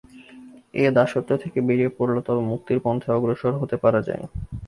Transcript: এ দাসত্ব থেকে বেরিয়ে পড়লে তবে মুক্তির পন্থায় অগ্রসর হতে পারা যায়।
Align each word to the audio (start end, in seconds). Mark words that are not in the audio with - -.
এ 0.73 0.95
দাসত্ব 0.97 1.31
থেকে 1.43 1.59
বেরিয়ে 1.67 1.95
পড়লে 1.97 2.21
তবে 2.27 2.41
মুক্তির 2.51 2.79
পন্থায় 2.85 3.17
অগ্রসর 3.17 3.53
হতে 3.61 3.75
পারা 3.83 3.99
যায়। 4.07 4.23